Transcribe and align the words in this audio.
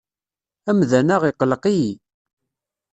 Amdan-a 0.69 1.15
iqelleq-iyi. 1.29 1.91